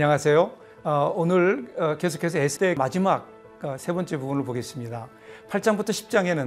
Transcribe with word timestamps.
안녕하세요. 0.00 0.50
어, 0.84 1.12
오늘 1.14 1.74
어, 1.76 1.98
계속해서 1.98 2.38
에스더의 2.38 2.74
마지막 2.74 3.28
어, 3.62 3.76
세 3.76 3.92
번째 3.92 4.16
부분을 4.16 4.44
보겠습니다. 4.44 5.08
8장부터 5.50 5.90
10장에는 5.90 6.46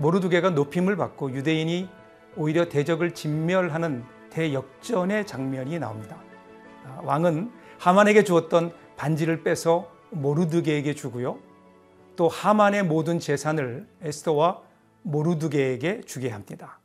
모르두개가 0.00 0.48
높임을 0.48 0.96
받고 0.96 1.32
유대인이 1.32 1.86
오히려 2.34 2.70
대적을 2.70 3.10
진멸하는 3.10 4.04
대역전의 4.30 5.26
장면이 5.26 5.78
나옵니다. 5.80 6.16
아, 6.86 7.00
왕은 7.04 7.52
하만에게 7.76 8.24
주었던 8.24 8.72
반지를 8.96 9.42
빼서 9.42 9.92
모르드게에게 10.08 10.94
주고요. 10.94 11.38
또 12.16 12.28
하만의 12.28 12.84
모든 12.84 13.18
재산을 13.18 13.86
에스더와 14.00 14.62
모르드게에게 15.02 16.00
주게 16.06 16.30
합니다. 16.30 16.78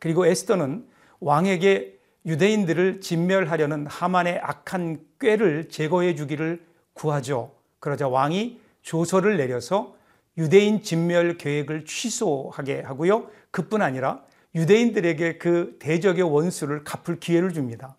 그리고 0.00 0.26
에스더는 0.26 0.88
왕에게 1.20 1.99
유대인들을 2.26 3.00
진멸하려는 3.00 3.86
하만의 3.86 4.40
악한 4.42 5.00
꾀를 5.20 5.68
제거해 5.68 6.14
주기를 6.14 6.62
구하죠. 6.92 7.52
그러자 7.78 8.08
왕이 8.08 8.60
조서를 8.82 9.36
내려서 9.36 9.94
유대인 10.36 10.82
진멸 10.82 11.38
계획을 11.38 11.84
취소하게 11.84 12.82
하고요. 12.82 13.28
그뿐 13.50 13.82
아니라 13.82 14.22
유대인들에게 14.54 15.38
그 15.38 15.76
대적의 15.78 16.22
원수를 16.22 16.84
갚을 16.84 17.20
기회를 17.20 17.52
줍니다. 17.52 17.96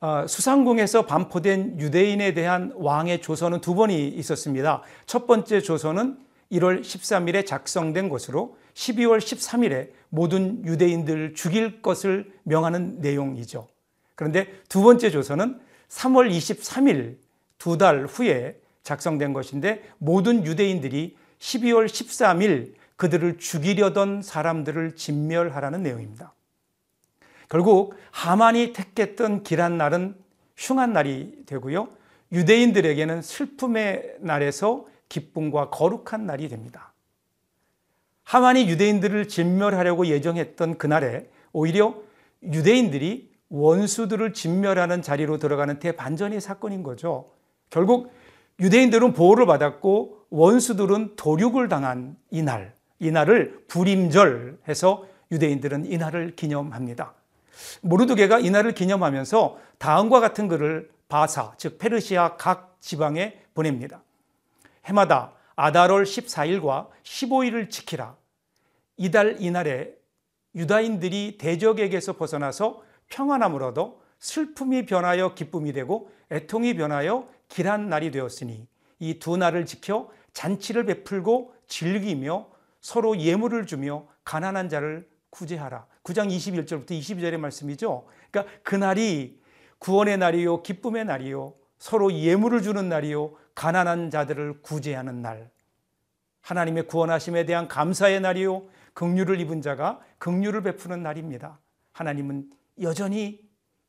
아, 0.00 0.26
수상궁에서 0.26 1.06
반포된 1.06 1.80
유대인에 1.80 2.34
대한 2.34 2.72
왕의 2.76 3.22
조서는 3.22 3.60
두 3.60 3.74
번이 3.74 4.08
있었습니다. 4.08 4.82
첫 5.06 5.26
번째 5.26 5.60
조서는 5.60 6.18
1월 6.52 6.82
13일에 6.82 7.46
작성된 7.46 8.08
것으로 8.08 8.56
12월 8.74 9.18
13일에 9.18 9.90
모든 10.08 10.64
유대인들 10.64 11.34
죽일 11.34 11.82
것을 11.82 12.32
명하는 12.42 13.00
내용이죠. 13.00 13.68
그런데 14.14 14.48
두 14.68 14.82
번째 14.82 15.10
조서는 15.10 15.60
3월 15.88 16.30
23일 16.30 17.16
두 17.58 17.78
달 17.78 18.04
후에 18.06 18.60
작성된 18.82 19.32
것인데 19.32 19.82
모든 19.98 20.44
유대인들이 20.44 21.16
12월 21.38 21.86
13일 21.86 22.74
그들을 22.96 23.38
죽이려던 23.38 24.22
사람들을 24.22 24.96
진멸하라는 24.96 25.82
내용입니다. 25.82 26.34
결국 27.48 27.94
하만이 28.10 28.72
택했던 28.72 29.42
길한 29.42 29.78
날은 29.78 30.14
흉한 30.56 30.92
날이 30.92 31.44
되고요. 31.46 31.88
유대인들에게는 32.32 33.22
슬픔의 33.22 34.16
날에서 34.20 34.86
기쁨과 35.14 35.70
거룩한 35.70 36.26
날이 36.26 36.48
됩니다. 36.48 36.92
하만이 38.24 38.68
유대인들을 38.68 39.28
진멸하려고 39.28 40.06
예정했던 40.06 40.76
그날에 40.76 41.28
오히려 41.52 41.94
유대인들이 42.42 43.32
원수들을 43.48 44.32
진멸하는 44.32 45.02
자리로 45.02 45.38
들어가는 45.38 45.78
대반전의 45.78 46.40
사건인 46.40 46.82
거죠. 46.82 47.30
결국 47.70 48.10
유대인들은 48.58 49.12
보호를 49.12 49.46
받았고 49.46 50.26
원수들은 50.30 51.14
도륙을 51.14 51.68
당한 51.68 52.16
이날, 52.30 52.74
이날을 52.98 53.66
불임절 53.68 54.58
해서 54.66 55.06
유대인들은 55.30 55.86
이날을 55.86 56.34
기념합니다. 56.34 57.14
모르드게가 57.82 58.40
이날을 58.40 58.74
기념하면서 58.74 59.58
다음과 59.78 60.18
같은 60.18 60.48
글을 60.48 60.90
바사, 61.08 61.52
즉 61.56 61.78
페르시아 61.78 62.36
각 62.36 62.76
지방에 62.80 63.38
보냅니다. 63.54 64.03
해마다 64.84 65.32
아달월 65.56 66.04
14일과 66.04 66.88
15일을 67.02 67.70
지키라. 67.70 68.16
이달 68.96 69.40
이날에 69.40 69.94
유다인들이 70.54 71.38
대적에게서 71.38 72.14
벗어나서 72.16 72.82
평안함을 73.08 73.62
얻어 73.62 73.98
슬픔이 74.18 74.86
변하여 74.86 75.34
기쁨이 75.34 75.72
되고 75.72 76.10
애통이 76.30 76.74
변하여 76.74 77.28
길한 77.48 77.88
날이 77.88 78.10
되었으니 78.10 78.66
이 79.00 79.18
두 79.18 79.36
날을 79.36 79.66
지켜 79.66 80.10
잔치를 80.32 80.86
베풀고 80.86 81.54
즐기며 81.66 82.48
서로 82.80 83.18
예물을 83.18 83.66
주며 83.66 84.06
가난한 84.24 84.68
자를 84.68 85.08
구제하라. 85.30 85.86
9장 86.04 86.28
21절부터 86.30 86.90
22절의 86.90 87.38
말씀이죠. 87.38 88.06
그러니까 88.30 88.52
그날이 88.62 89.40
구원의 89.78 90.18
날이요 90.18 90.62
기쁨의 90.62 91.04
날이요 91.04 91.54
서로 91.78 92.12
예물을 92.12 92.62
주는 92.62 92.88
날이요 92.88 93.34
가난한 93.54 94.10
자들을 94.10 94.62
구제하는 94.62 95.22
날. 95.22 95.50
하나님의 96.40 96.86
구원하심에 96.86 97.46
대한 97.46 97.68
감사의 97.68 98.20
날이요 98.20 98.68
긍휼을 98.92 99.40
입은 99.40 99.62
자가 99.62 100.00
긍휼을 100.18 100.62
베푸는 100.62 101.02
날입니다. 101.02 101.58
하나님은 101.92 102.50
여전히 102.82 103.40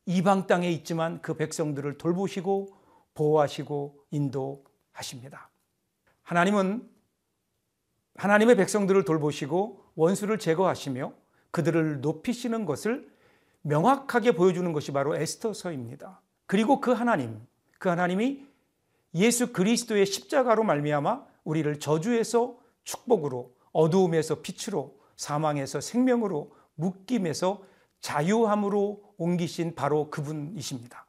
이방 0.05 0.47
땅에 0.47 0.69
있지만 0.71 1.21
그 1.21 1.35
백성들을 1.35 1.97
돌보시고 1.97 2.75
보호하시고 3.13 4.05
인도하십니다. 4.11 5.49
하나님은 6.23 6.89
하나님의 8.15 8.55
백성들을 8.55 9.03
돌보시고 9.03 9.83
원수를 9.95 10.39
제거하시며 10.39 11.13
그들을 11.51 12.01
높이시는 12.01 12.65
것을 12.65 13.09
명확하게 13.61 14.33
보여주는 14.33 14.71
것이 14.73 14.91
바로 14.91 15.15
에스터서입니다. 15.15 16.21
그리고 16.45 16.79
그 16.79 16.91
하나님, 16.91 17.41
그 17.79 17.89
하나님이 17.89 18.45
예수 19.15 19.53
그리스도의 19.53 20.05
십자가로 20.05 20.63
말미암아 20.63 21.25
우리를 21.45 21.79
저주에서 21.79 22.57
축복으로 22.83 23.55
어두움에서 23.71 24.41
빛으로 24.41 24.99
사망에서 25.15 25.81
생명으로 25.81 26.53
묶임에서 26.75 27.63
자유함으로 28.01 29.15
옮기신 29.17 29.75
바로 29.75 30.09
그분이십니다. 30.09 31.05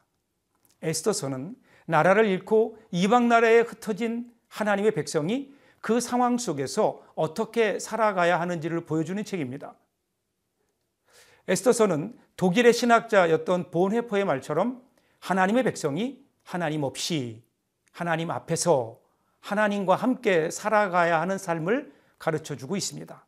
에스더서는 0.82 1.56
나라를 1.86 2.26
잃고 2.26 2.78
이방 2.90 3.28
나라에 3.28 3.60
흩어진 3.60 4.32
하나님의 4.48 4.92
백성이 4.92 5.52
그 5.80 6.00
상황 6.00 6.38
속에서 6.38 7.02
어떻게 7.14 7.78
살아가야 7.78 8.40
하는지를 8.40 8.86
보여주는 8.86 9.22
책입니다. 9.24 9.74
에스더서는 11.48 12.16
독일의 12.36 12.72
신학자였던 12.72 13.70
본헤퍼의 13.70 14.24
말처럼 14.24 14.82
하나님의 15.20 15.64
백성이 15.64 16.24
하나님 16.42 16.82
없이 16.82 17.45
하나님 17.96 18.30
앞에서 18.30 18.98
하나님과 19.40 19.94
함께 19.94 20.50
살아가야 20.50 21.18
하는 21.18 21.38
삶을 21.38 21.94
가르쳐 22.18 22.54
주고 22.54 22.76
있습니다. 22.76 23.24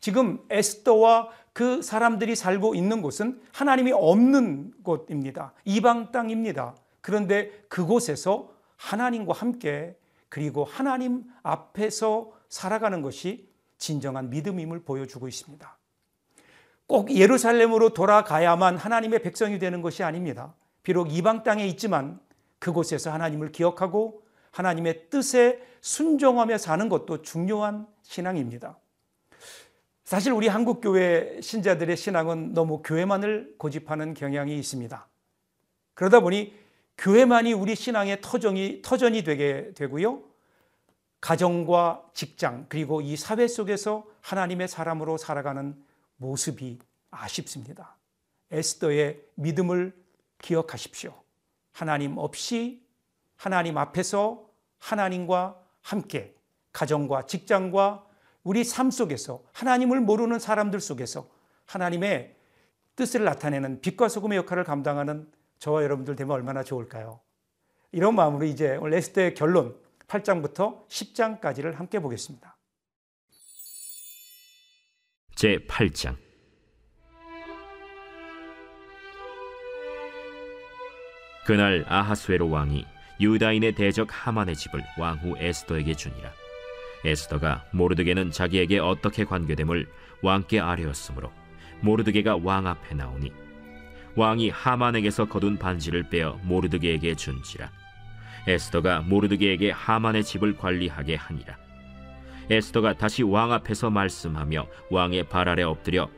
지금 0.00 0.44
에스더와 0.50 1.30
그 1.54 1.80
사람들이 1.80 2.36
살고 2.36 2.74
있는 2.74 3.00
곳은 3.00 3.40
하나님이 3.54 3.92
없는 3.92 4.74
곳입니다. 4.82 5.54
이방 5.64 6.12
땅입니다. 6.12 6.74
그런데 7.00 7.64
그곳에서 7.70 8.52
하나님과 8.76 9.32
함께 9.32 9.96
그리고 10.28 10.64
하나님 10.64 11.24
앞에서 11.42 12.32
살아가는 12.50 13.00
것이 13.00 13.48
진정한 13.78 14.28
믿음임을 14.28 14.80
보여주고 14.80 15.26
있습니다. 15.26 15.78
꼭 16.86 17.10
예루살렘으로 17.10 17.94
돌아가야만 17.94 18.76
하나님의 18.76 19.22
백성이 19.22 19.58
되는 19.58 19.80
것이 19.80 20.02
아닙니다. 20.02 20.52
비록 20.82 21.10
이방 21.10 21.44
땅에 21.44 21.66
있지만 21.66 22.20
그곳에서 22.62 23.12
하나님을 23.12 23.50
기억하고 23.50 24.22
하나님의 24.52 25.10
뜻에 25.10 25.60
순종하며 25.80 26.58
사는 26.58 26.88
것도 26.88 27.22
중요한 27.22 27.88
신앙입니다. 28.02 28.78
사실 30.04 30.30
우리 30.30 30.46
한국 30.46 30.80
교회 30.80 31.40
신자들의 31.40 31.96
신앙은 31.96 32.54
너무 32.54 32.80
교회만을 32.82 33.56
고집하는 33.58 34.14
경향이 34.14 34.56
있습니다. 34.56 35.08
그러다 35.94 36.20
보니 36.20 36.54
교회만이 36.98 37.52
우리 37.52 37.74
신앙의 37.74 38.20
터전이, 38.20 38.82
터전이 38.82 39.24
되게 39.24 39.72
되고요. 39.74 40.22
가정과 41.20 42.10
직장, 42.14 42.66
그리고 42.68 43.00
이 43.00 43.16
사회 43.16 43.48
속에서 43.48 44.06
하나님의 44.20 44.68
사람으로 44.68 45.16
살아가는 45.16 45.74
모습이 46.16 46.78
아쉽습니다. 47.10 47.96
에스더의 48.52 49.20
믿음을 49.34 49.92
기억하십시오. 50.40 51.21
하나님 51.72 52.18
없이 52.18 52.86
하나님 53.36 53.78
앞에서 53.78 54.48
하나님과 54.78 55.60
함께 55.80 56.34
가정과 56.72 57.26
직장과 57.26 58.06
우리 58.44 58.64
삶 58.64 58.90
속에서 58.90 59.44
하나님을 59.52 60.00
모르는 60.00 60.38
사람들 60.38 60.80
속에서 60.80 61.28
하나님의 61.66 62.36
뜻을 62.96 63.24
나타내는 63.24 63.80
빛과 63.80 64.08
소금의 64.08 64.38
역할을 64.38 64.64
감당하는 64.64 65.30
저와 65.58 65.82
여러분들 65.82 66.16
되면 66.16 66.32
얼마나 66.34 66.62
좋을까요? 66.62 67.20
이런 67.92 68.14
마음으로 68.14 68.44
이제 68.44 68.76
오늘 68.76 68.94
에스더의 68.94 69.34
결론 69.34 69.76
8장부터 70.08 70.86
10장까지를 70.88 71.74
함께 71.74 72.00
보겠습니다. 72.00 72.56
제 75.34 75.58
8장 75.66 76.16
그날 81.44 81.84
아하수에로 81.88 82.50
왕이 82.50 82.84
유다인의 83.20 83.72
대적 83.74 84.08
하만의 84.10 84.56
집을 84.56 84.82
왕후 84.98 85.36
에스더에게 85.38 85.94
주니라. 85.94 86.32
에스더가 87.04 87.64
모르드게는 87.72 88.30
자기에게 88.30 88.78
어떻게 88.78 89.24
관계됨을 89.24 89.88
왕께 90.22 90.60
아뢰었으므로 90.60 91.32
모르드게가 91.80 92.38
왕 92.42 92.66
앞에 92.66 92.94
나오니 92.94 93.32
왕이 94.14 94.50
하만에게서 94.50 95.24
거둔 95.24 95.58
반지를 95.58 96.08
빼어 96.08 96.38
모르드게에게 96.42 97.16
준지라 97.16 97.70
에스더가 98.46 99.00
모르드게에게 99.00 99.70
하만의 99.70 100.22
집을 100.22 100.56
관리하게 100.56 101.16
하니라 101.16 101.56
에스더가 102.50 102.94
다시 102.94 103.22
왕 103.22 103.52
앞에서 103.52 103.90
말씀하며 103.90 104.66
왕의 104.90 105.24
발 105.24 105.48
아래 105.48 105.62
엎드려 105.62 106.08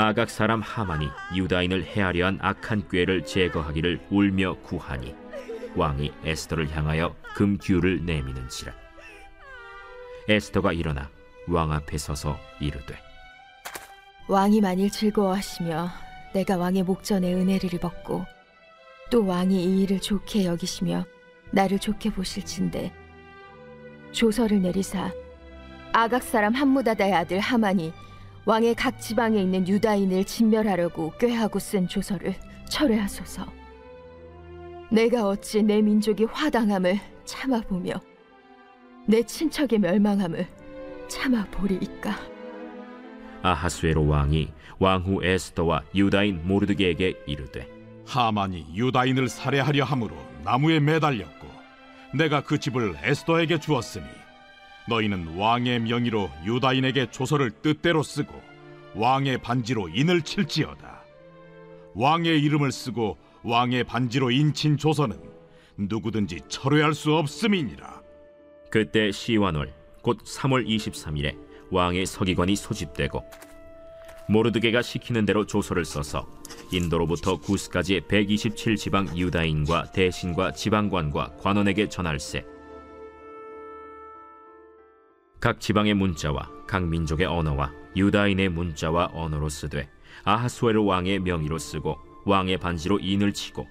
아각 0.00 0.30
사람 0.30 0.60
하만이 0.60 1.08
유다인을 1.34 1.82
해하려 1.82 2.26
한 2.26 2.38
악한 2.40 2.88
꾀를 2.88 3.24
제거하기를 3.24 4.06
울며 4.10 4.54
구하니 4.62 5.12
왕이 5.74 6.12
에스더를 6.24 6.70
향하여 6.70 7.16
금규를 7.34 8.06
내미는지라. 8.06 8.72
에스더가 10.28 10.72
일어나 10.72 11.10
왕 11.48 11.72
앞에 11.72 11.98
서서 11.98 12.38
이르되 12.60 12.96
왕이 14.28 14.60
만일 14.60 14.88
즐거워하시며 14.88 15.88
내가 16.32 16.56
왕의 16.56 16.84
목전에 16.84 17.34
은혜를 17.34 17.74
입었고 17.74 18.24
또 19.10 19.26
왕이 19.26 19.64
이 19.64 19.82
일을 19.82 19.98
좋게 19.98 20.44
여기시며 20.44 21.06
나를 21.50 21.80
좋게 21.80 22.10
보실진데 22.10 22.92
조서를 24.12 24.62
내리사 24.62 25.10
아각 25.92 26.22
사람 26.22 26.54
함무다다의 26.54 27.12
아들 27.14 27.40
하만이 27.40 27.92
왕의 28.48 28.76
각 28.76 28.98
지방에 28.98 29.42
있는 29.42 29.68
유다인을 29.68 30.24
진멸하려고 30.24 31.12
꾀하고 31.20 31.58
쓴 31.58 31.86
조서를 31.86 32.34
철회하소서. 32.70 33.44
내가 34.90 35.28
어찌 35.28 35.62
내 35.62 35.82
민족이 35.82 36.24
화당함을 36.24 36.98
참아보며 37.26 38.00
내 39.06 39.22
친척의 39.22 39.80
멸망함을 39.80 40.46
참아보리이까. 41.08 42.16
아하수에로 43.42 44.08
왕이 44.08 44.50
왕후 44.78 45.22
에스더와 45.22 45.82
유다인 45.94 46.48
모르드게에게 46.48 47.24
이르되 47.26 47.68
하만이 48.06 48.68
유다인을 48.72 49.28
살해하려 49.28 49.84
함으로 49.84 50.16
나무에 50.42 50.80
매달렸고 50.80 51.46
내가 52.14 52.42
그 52.42 52.58
집을 52.58 52.96
에스더에게 53.02 53.60
주었으니 53.60 54.06
너희는 54.88 55.36
왕의 55.36 55.80
명의로 55.80 56.30
유다인에게 56.44 57.10
조서를 57.10 57.50
뜻대로 57.50 58.02
쓰고 58.02 58.40
왕의 58.94 59.38
반지로 59.38 59.88
인을 59.90 60.22
칠지어다. 60.22 61.02
왕의 61.94 62.40
이름을 62.42 62.72
쓰고 62.72 63.18
왕의 63.42 63.84
반지로 63.84 64.30
인친 64.30 64.76
조서는 64.76 65.18
누구든지 65.76 66.40
철회할 66.48 66.94
수 66.94 67.14
없음이니라. 67.14 68.02
그때 68.70 69.12
시완월 69.12 69.72
곧 70.02 70.18
3월 70.24 70.66
23일에 70.66 71.36
왕의 71.70 72.06
서기관이 72.06 72.56
소집되고 72.56 73.24
모르드게가 74.28 74.82
시키는 74.82 75.24
대로 75.24 75.46
조서를 75.46 75.84
써서 75.84 76.26
인도로부터 76.72 77.38
구스까지의 77.38 78.02
127 78.08 78.76
지방 78.76 79.16
유다인과 79.16 79.92
대신과 79.92 80.52
지방관과 80.52 81.36
관원에게 81.40 81.88
전할세 81.88 82.44
각 85.40 85.60
지방의 85.60 85.94
문자와 85.94 86.50
각 86.66 86.84
민족의 86.84 87.26
언어와 87.26 87.72
유다인의 87.96 88.48
문자와 88.48 89.10
언어로 89.12 89.48
쓰되 89.48 89.88
아하수에르 90.24 90.82
왕의 90.82 91.20
명의로 91.20 91.58
쓰고 91.58 91.96
왕의 92.24 92.58
반지로 92.58 92.98
인을 92.98 93.32
치고 93.32 93.66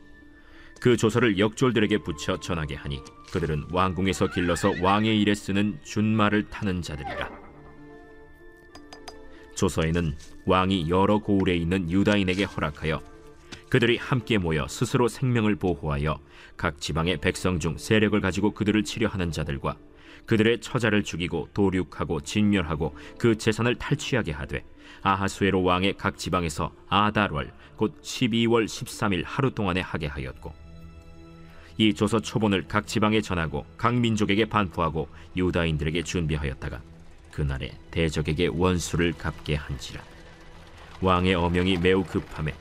그 0.79 0.95
조서를 0.95 1.39
역졸들에게 1.39 1.99
붙여 1.99 2.39
전하게 2.39 2.75
하니 2.75 3.01
그들은 3.31 3.65
왕궁에서 3.71 4.27
길러서 4.27 4.75
왕의 4.81 5.19
일에 5.21 5.33
쓰는 5.33 5.79
준말을 5.83 6.49
타는 6.49 6.81
자들이라. 6.81 7.29
조서에는 9.55 10.15
왕이 10.45 10.89
여러 10.89 11.17
고을에 11.17 11.55
있는 11.55 11.89
유다인에게 11.89 12.43
허락하여 12.43 13.01
그들이 13.69 13.97
함께 13.97 14.37
모여 14.37 14.67
스스로 14.67 15.07
생명을 15.07 15.55
보호하여 15.55 16.19
각 16.55 16.79
지방의 16.79 17.17
백성 17.17 17.59
중 17.59 17.77
세력을 17.77 18.19
가지고 18.21 18.53
그들을 18.53 18.83
치료하는 18.83 19.31
자들과 19.31 19.77
그들의 20.25 20.61
처자를 20.61 21.03
죽이고 21.03 21.49
도륙하고 21.53 22.21
진멸하고 22.21 22.95
그 23.17 23.37
재산을 23.37 23.75
탈취하게 23.75 24.31
하되 24.31 24.63
아하수에로 25.03 25.63
왕의 25.63 25.95
각 25.97 26.17
지방에서 26.17 26.73
아달월 26.89 27.51
곧 27.75 28.01
12월 28.01 28.65
13일 28.65 29.23
하루 29.25 29.51
동안에 29.51 29.81
하게 29.81 30.07
하였고 30.07 30.53
이 31.77 31.93
조서 31.93 32.19
초본을 32.19 32.67
각 32.67 32.87
지방에 32.87 33.21
전하고 33.21 33.65
각 33.77 33.95
민족에게 33.95 34.45
반포하고 34.45 35.07
유다인들에게 35.35 36.03
준비하였다가 36.03 36.81
그날에 37.31 37.71
대적에게 37.91 38.47
원수를 38.47 39.13
갚게 39.13 39.53
한지라. 39.53 40.01
왕의 41.01 41.35
어명이 41.35 41.77
매우 41.77 42.03
급함에 42.03 42.51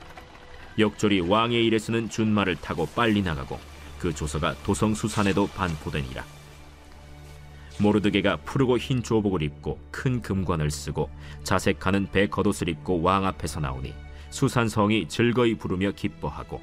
역졸이 0.77 1.21
왕의 1.21 1.65
일에 1.65 1.79
쓰는 1.79 2.07
준말을 2.09 2.57
타고 2.57 2.85
빨리 2.85 3.23
나가고 3.23 3.59
그 3.97 4.13
조서가 4.13 4.53
도성 4.61 4.93
수산에도 4.93 5.47
반포되니라 5.47 6.23
모르드게가 7.79 8.37
푸르고 8.37 8.77
흰 8.77 9.03
조복을 9.03 9.41
입고 9.43 9.79
큰 9.91 10.21
금관을 10.21 10.71
쓰고 10.71 11.09
자색하는 11.43 12.07
배 12.11 12.27
겉옷을 12.27 12.69
입고 12.69 13.01
왕 13.01 13.25
앞에서 13.25 13.59
나오니 13.59 13.93
수산성이 14.29 15.07
즐거이 15.07 15.55
부르며 15.55 15.91
기뻐하고 15.91 16.61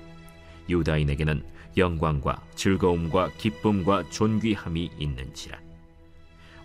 유다인에게는 0.69 1.45
영광과 1.77 2.43
즐거움과 2.55 3.31
기쁨과 3.39 4.11
존귀함이 4.11 4.91
있는지라 4.99 5.59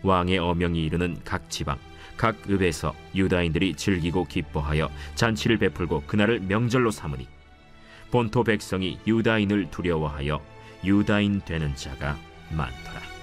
왕의 0.03 0.39
어명이 0.39 0.83
이르는 0.83 1.19
각 1.23 1.49
지방 1.49 1.77
각 2.17 2.35
읍에서 2.49 2.93
유다인들이 3.15 3.75
즐기고 3.75 4.25
기뻐하여 4.25 4.89
잔치를 5.15 5.57
베풀고 5.57 6.03
그날을 6.05 6.41
명절로 6.41 6.91
삼으니 6.91 7.27
본토 8.11 8.43
백성이 8.43 8.99
유다인을 9.07 9.71
두려워하여 9.71 10.41
유다인 10.83 11.41
되는 11.45 11.75
자가 11.75 12.17
많더라. 12.51 13.18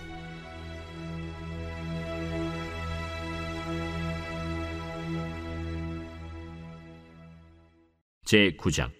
제 8.26 8.50
9장. 8.58 8.90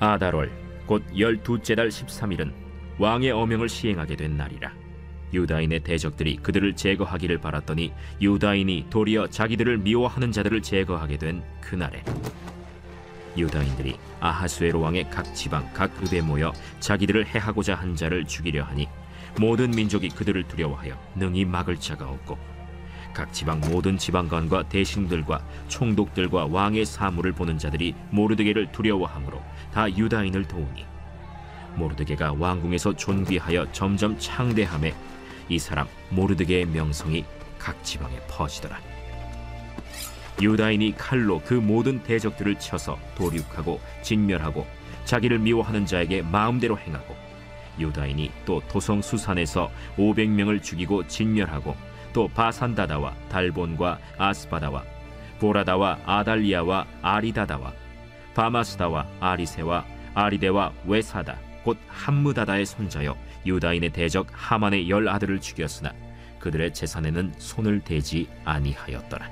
아달월 0.00 0.50
곧 0.86 1.04
열두째 1.16 1.74
달 1.74 1.90
13일은 1.90 2.50
왕의 2.98 3.30
어명을 3.30 3.68
시행하게 3.68 4.16
된 4.16 4.38
날이라. 4.38 4.72
유다인의 5.34 5.80
대적들이 5.80 6.36
그들을 6.36 6.74
제거하기를 6.74 7.42
바랐더니 7.42 7.92
유다인이 8.22 8.86
도리어 8.88 9.26
자기들을 9.26 9.76
미워하는 9.76 10.32
자들을 10.32 10.62
제거하게 10.62 11.18
된 11.18 11.42
그날에 11.60 12.02
유다인들이 13.36 13.98
아하수에로 14.20 14.80
왕의 14.80 15.10
각 15.10 15.34
지방 15.34 15.70
각 15.74 15.90
읍에 16.02 16.22
모여 16.22 16.52
자기들을 16.80 17.26
해하고자 17.26 17.74
한 17.74 17.94
자를 17.94 18.24
죽이려 18.24 18.64
하니 18.64 18.88
모든 19.38 19.70
민족이 19.70 20.08
그들을 20.08 20.42
두려워하여 20.48 20.98
능히 21.16 21.44
막을 21.44 21.76
자가 21.76 22.08
없고 22.08 22.51
각 23.14 23.32
지방 23.32 23.60
모든 23.60 23.98
지방관과 23.98 24.68
대신들과 24.68 25.44
총독들과 25.68 26.46
왕의 26.46 26.86
사물을 26.86 27.32
보는 27.32 27.58
자들이 27.58 27.94
모르드게를 28.10 28.72
두려워하므로 28.72 29.42
다 29.72 29.90
유다인을 29.90 30.46
도우니 30.48 30.86
모르드게가 31.76 32.34
왕궁에서 32.38 32.96
존귀하여 32.96 33.72
점점 33.72 34.18
창대함에 34.18 34.94
이 35.48 35.58
사람 35.58 35.86
모르드게의 36.10 36.66
명성이 36.66 37.24
각 37.58 37.82
지방에 37.84 38.18
퍼지더라. 38.28 38.78
유다인이 40.40 40.96
칼로 40.96 41.40
그 41.44 41.54
모든 41.54 42.02
대적들을 42.02 42.58
쳐서 42.58 42.98
도륙하고 43.14 43.80
진멸하고 44.02 44.66
자기를 45.04 45.38
미워하는 45.38 45.86
자에게 45.86 46.22
마음대로 46.22 46.78
행하고 46.78 47.14
유다인이 47.78 48.30
또 48.44 48.60
도성 48.68 49.02
수산에서 49.02 49.70
500명을 49.96 50.62
죽이고 50.62 51.06
진멸하고 51.06 51.76
또 52.12 52.28
바산다다와 52.28 53.14
달본과 53.28 53.98
아스바다와 54.18 54.84
보라다와 55.40 55.98
아달리아와 56.04 56.86
아리다다와 57.02 57.72
바마스다와 58.34 59.06
아리세와 59.20 59.84
아리데와 60.14 60.72
웨사다 60.86 61.38
곧 61.64 61.78
함무다다의 61.88 62.66
손자여 62.66 63.16
유다인의 63.46 63.90
대적 63.90 64.28
하만의 64.32 64.88
열 64.88 65.08
아들을 65.08 65.40
죽였으나 65.40 65.92
그들의 66.38 66.74
재산에는 66.74 67.34
손을 67.38 67.80
대지 67.80 68.28
아니하였더라. 68.44 69.30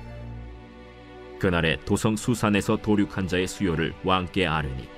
그날에 1.40 1.76
도성 1.84 2.16
수산에서 2.16 2.76
도륙한 2.76 3.26
자의 3.26 3.46
수요를 3.46 3.94
왕께 4.04 4.46
아뢰니 4.46 4.88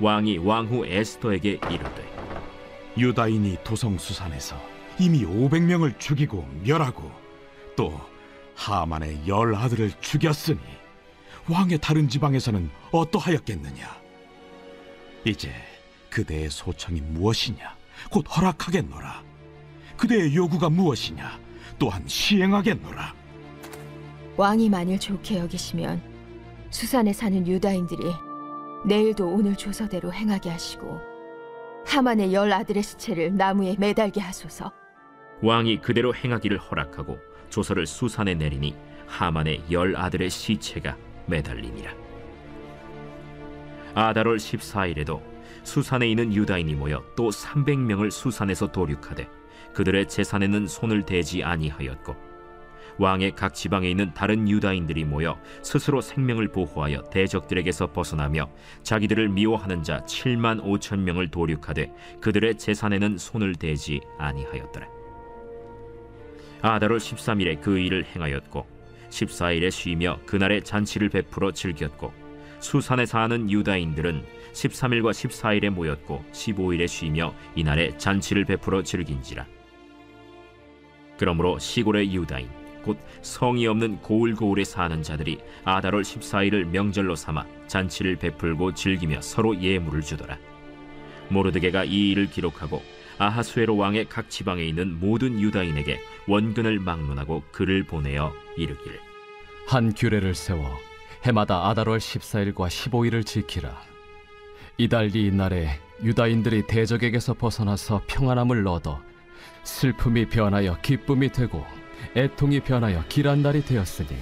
왕이 0.00 0.38
왕후 0.38 0.86
에스더에게 0.86 1.60
이르되 1.70 2.12
유다인이 2.98 3.58
도성 3.64 3.96
수산에서 3.98 4.60
이미 4.98 5.24
500명을 5.24 5.98
죽이고 5.98 6.46
멸하고 6.64 7.21
또 7.76 7.98
하만의 8.54 9.26
열 9.26 9.54
아들을 9.54 9.92
죽였으니 10.00 10.60
왕의 11.50 11.78
다른 11.78 12.08
지방에서는 12.08 12.70
어떠하였겠느냐? 12.92 14.00
이제 15.24 15.52
그대의 16.10 16.50
소청이 16.50 17.00
무엇이냐? 17.00 17.76
곧 18.10 18.24
허락하겠노라. 18.36 19.22
그대의 19.96 20.34
요구가 20.34 20.68
무엇이냐? 20.68 21.38
또한 21.78 22.06
시행하겠노라. 22.06 23.14
왕이 24.36 24.68
만일 24.70 24.98
좋게 24.98 25.38
여기시면 25.38 26.02
수산에 26.70 27.12
사는 27.12 27.46
유다인들이 27.46 28.04
내일도 28.86 29.28
오늘 29.28 29.56
조서대로 29.56 30.12
행하게 30.12 30.50
하시고 30.50 31.00
하만의 31.86 32.32
열 32.32 32.52
아들의 32.52 32.82
시체를 32.82 33.36
나무에 33.36 33.76
매달게 33.78 34.20
하소서. 34.20 34.72
왕이 35.42 35.80
그대로 35.80 36.14
행하기를 36.14 36.58
허락하고 36.58 37.18
조서를 37.52 37.86
수산에 37.86 38.34
내리니 38.34 38.74
하만의 39.06 39.62
열 39.70 39.94
아들의 39.94 40.30
시체가 40.30 40.96
매달리니라. 41.26 41.92
아달월 43.94 44.38
14일에도 44.38 45.20
수산에 45.62 46.08
있는 46.08 46.32
유다인이 46.32 46.74
모여 46.74 47.04
또 47.14 47.28
300명을 47.28 48.10
수산에서 48.10 48.72
도륙하되 48.72 49.28
그들의 49.74 50.08
재산에는 50.08 50.66
손을 50.66 51.04
대지 51.04 51.44
아니하였고 51.44 52.16
왕의 52.98 53.32
각 53.36 53.54
지방에 53.54 53.88
있는 53.90 54.12
다른 54.14 54.48
유다인들이 54.48 55.04
모여 55.04 55.38
스스로 55.62 56.00
생명을 56.00 56.48
보호하여 56.48 57.02
대적들에게서 57.10 57.92
벗어나며 57.92 58.50
자기들을 58.82 59.28
미워하는 59.28 59.82
자 59.82 60.00
7만 60.06 60.62
5천 60.62 61.00
명을 61.00 61.28
도륙하되 61.28 61.92
그들의 62.20 62.56
재산에는 62.58 63.18
손을 63.18 63.54
대지 63.54 64.00
아니하였더라. 64.18 65.01
아달월 66.62 66.98
13일에 66.98 67.60
그 67.60 67.78
일을 67.78 68.04
행하였고 68.04 68.66
14일에 69.10 69.70
쉬며 69.70 70.18
그날에 70.24 70.60
잔치를 70.60 71.08
베풀어 71.08 71.50
즐겼고 71.50 72.12
수산에 72.60 73.04
사는 73.04 73.50
유다인들은 73.50 74.24
13일과 74.52 75.10
14일에 75.10 75.70
모였고 75.70 76.24
15일에 76.32 76.86
쉬며 76.86 77.34
이날에 77.56 77.96
잔치를 77.98 78.44
베풀어 78.44 78.84
즐긴지라. 78.84 79.44
그러므로 81.18 81.58
시골의 81.58 82.14
유다인 82.14 82.48
곧 82.84 82.98
성이 83.22 83.66
없는 83.66 83.98
고을고을에 83.98 84.64
사는 84.64 85.02
자들이 85.02 85.38
아달월 85.64 86.02
14일을 86.02 86.66
명절로 86.66 87.16
삼아 87.16 87.44
잔치를 87.66 88.16
베풀고 88.16 88.74
즐기며 88.74 89.20
서로 89.20 89.60
예물을 89.60 90.02
주더라. 90.02 90.38
모르드게가 91.28 91.84
이 91.84 92.10
일을 92.10 92.30
기록하고 92.30 92.82
아하수에로 93.18 93.76
왕의 93.76 94.06
각 94.08 94.30
지방에 94.30 94.64
있는 94.64 94.98
모든 94.98 95.40
유다인에게 95.40 96.00
원근을 96.26 96.78
막론하고 96.80 97.42
글을 97.52 97.84
보내어 97.84 98.32
이르기를 98.56 98.98
한 99.66 99.92
규례를 99.94 100.34
세워 100.34 100.78
해마다 101.24 101.68
아달월 101.68 101.98
14일과 101.98 102.66
15일을 102.68 103.24
지키라. 103.24 103.80
이달리 104.76 105.26
이날에 105.26 105.78
유다인들이 106.02 106.66
대적에게서 106.66 107.34
벗어나서 107.34 108.02
평안함을 108.08 108.66
얻어 108.66 109.00
슬픔이 109.62 110.26
변하여 110.28 110.78
기쁨이 110.82 111.28
되고 111.30 111.64
애통이 112.16 112.60
변하여 112.60 113.04
길한 113.08 113.42
날이 113.42 113.64
되었으니 113.64 114.16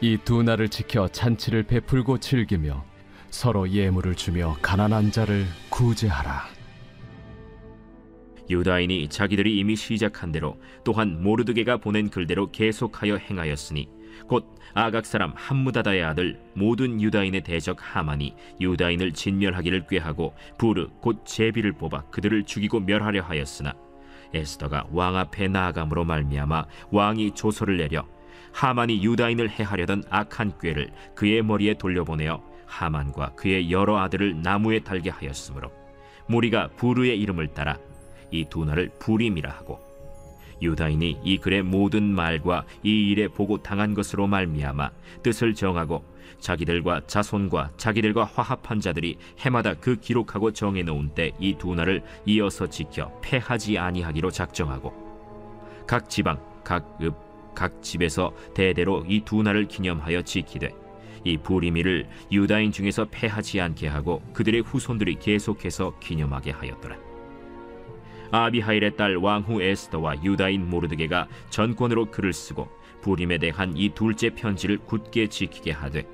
이 0.00 0.18
두 0.24 0.42
날을 0.42 0.68
지켜 0.70 1.06
잔치를 1.08 1.62
베풀고 1.62 2.18
즐기며 2.18 2.84
서로 3.30 3.68
예물을 3.70 4.16
주며 4.16 4.56
가난한 4.60 5.12
자를 5.12 5.46
구제하라. 5.70 6.57
유다인이 8.50 9.08
자기들이 9.08 9.58
이미 9.58 9.76
시작한 9.76 10.32
대로 10.32 10.58
또한 10.84 11.22
모르드게가 11.22 11.78
보낸 11.78 12.08
글대로 12.10 12.50
계속하여 12.50 13.16
행하였으니 13.16 13.88
곧 14.26 14.54
아각 14.74 15.06
사람 15.06 15.32
함무다다의 15.34 16.02
아들 16.02 16.40
모든 16.54 17.00
유다인의 17.00 17.42
대적 17.42 17.78
하만이 17.80 18.34
유다인을 18.60 19.12
진멸하기를 19.12 19.86
꾀하고 19.86 20.34
부르 20.58 20.88
곧 21.00 21.24
제비를 21.24 21.72
뽑아 21.72 22.02
그들을 22.10 22.44
죽이고 22.44 22.80
멸하려 22.80 23.22
하였으나 23.22 23.74
에스더가 24.34 24.88
왕 24.92 25.16
앞에 25.16 25.48
나아감으로 25.48 26.04
말미암아 26.04 26.66
왕이 26.90 27.34
조서를 27.34 27.78
내려 27.78 28.06
하만이 28.52 29.04
유다인을 29.04 29.50
해하려던 29.50 30.04
악한 30.10 30.58
꾀를 30.60 30.90
그의 31.14 31.42
머리에 31.42 31.74
돌려보내어 31.74 32.42
하만과 32.66 33.34
그의 33.34 33.70
여러 33.70 33.98
아들을 33.98 34.42
나무에 34.42 34.80
달게 34.80 35.10
하였으므로 35.10 35.70
무리가 36.26 36.68
부르의 36.76 37.18
이름을 37.20 37.48
따라 37.48 37.78
이 38.30 38.44
두 38.46 38.64
날을 38.64 38.90
부림이라 38.98 39.50
하고 39.50 39.80
유다인이 40.60 41.20
이 41.22 41.38
글의 41.38 41.62
모든 41.62 42.02
말과 42.02 42.64
이 42.82 43.10
일에 43.10 43.28
보고 43.28 43.62
당한 43.62 43.94
것으로 43.94 44.26
말미암아 44.26 44.90
뜻을 45.22 45.54
정하고 45.54 46.04
자기들과 46.40 47.02
자손과 47.06 47.72
자기들과 47.76 48.24
화합한 48.24 48.80
자들이 48.80 49.18
해마다 49.40 49.74
그 49.74 49.96
기록하고 49.96 50.52
정해 50.52 50.82
놓은 50.82 51.10
때 51.14 51.32
이 51.40 51.54
두 51.54 51.74
날을 51.74 52.02
이어서 52.26 52.68
지켜 52.68 53.10
패하지 53.22 53.78
아니하기로 53.78 54.30
작정하고 54.30 54.92
각 55.86 56.10
지방 56.10 56.38
각 56.64 56.98
읍 57.02 57.28
각 57.58 57.82
집에서 57.82 58.32
대대로 58.54 59.04
이 59.08 59.20
두 59.24 59.42
날을 59.42 59.66
기념하여 59.66 60.22
지키되 60.22 60.70
이 61.24 61.36
부리미를 61.38 62.08
유다인 62.30 62.70
중에서 62.70 63.06
패하지 63.10 63.60
않게 63.60 63.88
하고 63.88 64.22
그들의 64.32 64.60
후손들이 64.60 65.16
계속해서 65.16 65.98
기념하게 65.98 66.52
하였더라. 66.52 67.07
아비하일의 68.30 68.96
딸 68.96 69.16
왕후 69.16 69.62
에스더와 69.62 70.22
유다인 70.22 70.68
모르드게가 70.68 71.28
전권으로 71.50 72.06
글을 72.06 72.32
쓰고 72.32 72.68
부림에 73.00 73.38
대한 73.38 73.76
이 73.76 73.90
둘째 73.90 74.30
편지를 74.30 74.78
굳게 74.78 75.28
지키게 75.28 75.72
하되 75.72 76.06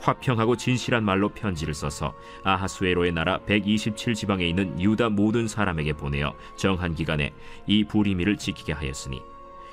화평하고 0.00 0.56
진실한 0.56 1.04
말로 1.04 1.28
편지를 1.28 1.74
써서 1.74 2.14
아하수에로의 2.44 3.12
나라 3.12 3.40
127지방에 3.40 4.42
있는 4.42 4.80
유다 4.80 5.08
모든 5.10 5.48
사람에게 5.48 5.94
보내어 5.94 6.34
정한 6.56 6.94
기간에 6.94 7.32
이 7.66 7.84
부리미를 7.84 8.36
지키게 8.36 8.72
하였으니 8.72 9.20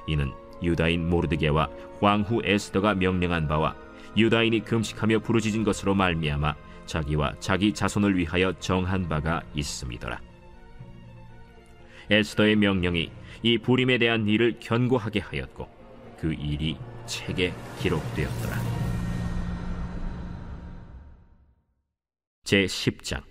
이는 0.07 0.33
유다인 0.63 1.07
모르드게와 1.09 1.69
왕후 2.01 2.41
에스더가 2.43 2.95
명령한 2.95 3.47
바와 3.47 3.75
유다인이 4.17 4.61
금식하며 4.61 5.19
부르짖은 5.19 5.63
것으로 5.63 5.93
말미암아 5.93 6.55
자기와 6.85 7.33
자기 7.39 7.73
자손을 7.73 8.17
위하여 8.17 8.53
정한 8.59 9.09
바가 9.09 9.41
있음이더라. 9.53 10.24
에스더의 12.09 12.55
명령이 12.55 13.11
이 13.43 13.57
부림에 13.57 13.97
대한 13.97 14.27
일을 14.27 14.57
견고하게 14.59 15.19
하였고 15.19 15.67
그 16.17 16.33
일이 16.33 16.77
책에 17.05 17.53
기록되었더라. 17.79 18.57
제 22.43 22.65
10장 22.65 23.23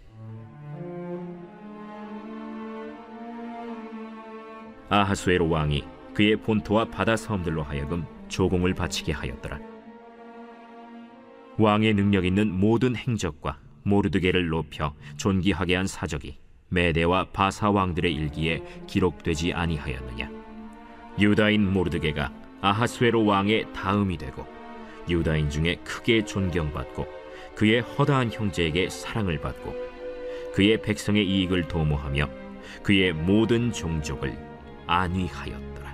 아하수에로 4.88 5.48
왕이 5.48 5.84
그의 6.14 6.36
본토와 6.36 6.86
바다 6.86 7.16
섬들로 7.16 7.62
하여금 7.62 8.04
조공을 8.28 8.74
바치게 8.74 9.12
하였더라. 9.12 9.58
왕의 11.58 11.94
능력 11.94 12.24
있는 12.24 12.52
모든 12.52 12.96
행적과 12.96 13.58
모르드게를 13.84 14.48
높여 14.48 14.94
존귀하게 15.16 15.76
한 15.76 15.86
사적이 15.86 16.38
메대와 16.74 17.28
바사 17.32 17.70
왕들의 17.70 18.12
일기에 18.12 18.62
기록되지 18.86 19.52
아니하였느냐 19.52 20.28
유다인 21.18 21.72
모르드게가 21.72 22.32
아하스웨로 22.60 23.24
왕의 23.24 23.72
다음이 23.72 24.18
되고 24.18 24.46
유다인 25.08 25.50
중에 25.50 25.76
크게 25.84 26.24
존경받고 26.24 27.06
그의 27.54 27.80
허다한 27.82 28.32
형제에게 28.32 28.90
사랑을 28.90 29.40
받고 29.40 29.74
그의 30.54 30.82
백성의 30.82 31.26
이익을 31.26 31.68
도모하며 31.68 32.28
그의 32.82 33.12
모든 33.12 33.72
종족을 33.72 34.36
안위하였더라. 34.86 35.93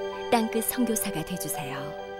땅끝 0.31 0.63
선교사가 0.63 1.25
되주세요. 1.25 2.10